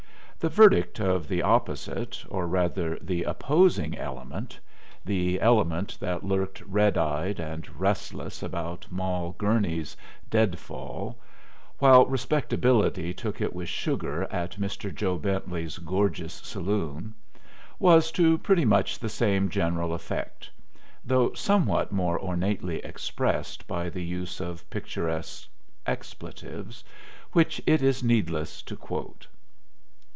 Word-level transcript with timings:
The 0.43 0.49
verdict 0.49 0.99
of 0.99 1.27
the 1.27 1.43
opposite, 1.43 2.25
or 2.27 2.47
rather 2.47 2.97
the 2.99 3.21
opposing, 3.25 3.95
element 3.95 4.59
the 5.05 5.39
element 5.39 5.97
that 5.99 6.23
lurked 6.23 6.61
red 6.61 6.97
eyed 6.97 7.39
and 7.39 7.69
restless 7.79 8.41
about 8.41 8.87
Moll 8.89 9.33
Gurney's 9.37 9.95
"deadfall," 10.31 11.15
while 11.77 12.07
respectability 12.07 13.13
took 13.13 13.39
it 13.39 13.53
with 13.53 13.69
sugar 13.69 14.23
at 14.33 14.55
Mr. 14.59 14.91
Jo. 14.91 15.19
Bentley's 15.19 15.77
gorgeous 15.77 16.33
"saloon" 16.33 17.13
was 17.77 18.11
to 18.13 18.39
pretty 18.39 18.65
much 18.65 18.97
the 18.97 19.09
same 19.09 19.47
general 19.47 19.93
effect, 19.93 20.49
though 21.05 21.33
somewhat 21.33 21.91
more 21.91 22.17
ornately 22.17 22.77
expressed 22.79 23.67
by 23.67 23.89
the 23.91 24.03
use 24.03 24.39
of 24.39 24.67
picturesque 24.71 25.47
expletives, 25.85 26.83
which 27.31 27.61
it 27.67 27.83
is 27.83 28.01
needless 28.01 28.63
to 28.63 28.75
quote. 28.75 29.27